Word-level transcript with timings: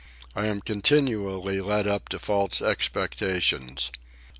I 0.35 0.47
am 0.47 0.61
continually 0.61 1.61
led 1.61 1.85
up 1.85 2.09
to 2.09 2.17
false 2.17 2.59
expectations. 2.59 3.91